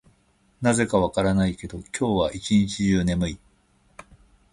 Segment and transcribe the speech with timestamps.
[0.61, 3.39] なぜか分からないけど、今日は一日中眠い。